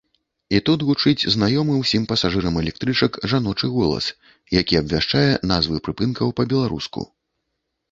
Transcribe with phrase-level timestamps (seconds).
[0.59, 4.09] І тут гучыць знаёмы ўсім пасажырам электрычак жаночы голас,
[4.59, 7.09] які абвяшчае назвы прыпынкаў па-беларуску.